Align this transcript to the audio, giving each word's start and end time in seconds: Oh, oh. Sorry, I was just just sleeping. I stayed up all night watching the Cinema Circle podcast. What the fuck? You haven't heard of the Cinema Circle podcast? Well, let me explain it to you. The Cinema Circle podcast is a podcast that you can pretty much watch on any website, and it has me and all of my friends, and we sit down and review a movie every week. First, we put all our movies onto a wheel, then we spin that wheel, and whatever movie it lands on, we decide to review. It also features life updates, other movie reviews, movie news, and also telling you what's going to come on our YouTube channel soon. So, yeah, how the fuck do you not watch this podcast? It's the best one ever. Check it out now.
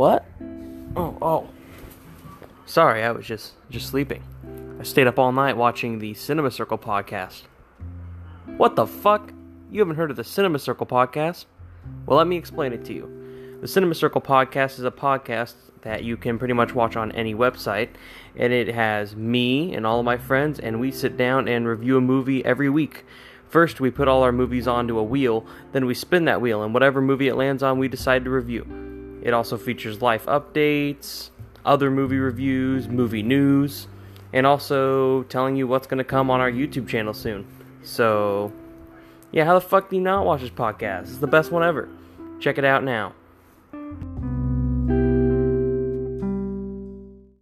Oh, 0.00 1.18
oh. 1.20 1.48
Sorry, 2.64 3.02
I 3.02 3.10
was 3.10 3.26
just 3.26 3.52
just 3.68 3.86
sleeping. 3.88 4.22
I 4.80 4.82
stayed 4.82 5.06
up 5.06 5.18
all 5.18 5.30
night 5.30 5.58
watching 5.58 5.98
the 5.98 6.14
Cinema 6.14 6.50
Circle 6.50 6.78
podcast. 6.78 7.42
What 8.56 8.76
the 8.76 8.86
fuck? 8.86 9.30
You 9.70 9.80
haven't 9.80 9.96
heard 9.96 10.10
of 10.10 10.16
the 10.16 10.24
Cinema 10.24 10.58
Circle 10.58 10.86
podcast? 10.86 11.44
Well, 12.06 12.16
let 12.16 12.26
me 12.26 12.38
explain 12.38 12.72
it 12.72 12.82
to 12.86 12.94
you. 12.94 13.58
The 13.60 13.68
Cinema 13.68 13.94
Circle 13.94 14.22
podcast 14.22 14.78
is 14.78 14.84
a 14.84 14.90
podcast 14.90 15.52
that 15.82 16.02
you 16.02 16.16
can 16.16 16.38
pretty 16.38 16.54
much 16.54 16.74
watch 16.74 16.96
on 16.96 17.12
any 17.12 17.34
website, 17.34 17.90
and 18.36 18.54
it 18.54 18.68
has 18.68 19.14
me 19.14 19.74
and 19.74 19.86
all 19.86 19.98
of 19.98 20.06
my 20.06 20.16
friends, 20.16 20.58
and 20.58 20.80
we 20.80 20.92
sit 20.92 21.18
down 21.18 21.46
and 21.46 21.68
review 21.68 21.98
a 21.98 22.00
movie 22.00 22.42
every 22.42 22.70
week. 22.70 23.04
First, 23.50 23.80
we 23.80 23.90
put 23.90 24.08
all 24.08 24.22
our 24.22 24.32
movies 24.32 24.66
onto 24.66 24.98
a 24.98 25.02
wheel, 25.02 25.44
then 25.72 25.84
we 25.84 25.92
spin 25.92 26.24
that 26.24 26.40
wheel, 26.40 26.62
and 26.62 26.72
whatever 26.72 27.02
movie 27.02 27.28
it 27.28 27.34
lands 27.34 27.62
on, 27.62 27.78
we 27.78 27.88
decide 27.88 28.24
to 28.24 28.30
review. 28.30 28.79
It 29.22 29.34
also 29.34 29.56
features 29.56 30.00
life 30.00 30.26
updates, 30.26 31.30
other 31.64 31.90
movie 31.90 32.18
reviews, 32.18 32.88
movie 32.88 33.22
news, 33.22 33.86
and 34.32 34.46
also 34.46 35.24
telling 35.24 35.56
you 35.56 35.66
what's 35.66 35.86
going 35.86 35.98
to 35.98 36.04
come 36.04 36.30
on 36.30 36.40
our 36.40 36.50
YouTube 36.50 36.88
channel 36.88 37.12
soon. 37.12 37.46
So, 37.82 38.52
yeah, 39.32 39.44
how 39.44 39.54
the 39.54 39.60
fuck 39.60 39.90
do 39.90 39.96
you 39.96 40.02
not 40.02 40.24
watch 40.24 40.40
this 40.40 40.50
podcast? 40.50 41.02
It's 41.02 41.18
the 41.18 41.26
best 41.26 41.50
one 41.50 41.62
ever. 41.62 41.88
Check 42.40 42.58
it 42.58 42.64
out 42.64 42.84
now. 42.84 43.14